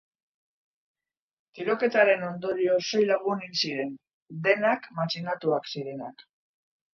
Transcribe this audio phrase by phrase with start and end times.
[1.57, 3.93] Tiroketaren ondorioz, sei lagun hil ziren,
[4.49, 6.27] denak matxinatuak zirenak.